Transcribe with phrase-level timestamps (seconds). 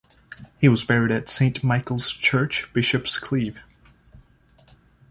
[0.59, 3.61] He was buried at Saint Michaels church Bishops Cleeve.